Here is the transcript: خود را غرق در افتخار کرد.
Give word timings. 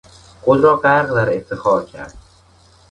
خود 0.41 0.61
را 0.63 0.75
غرق 0.77 1.15
در 1.15 1.33
افتخار 1.37 1.85
کرد. 1.85 2.17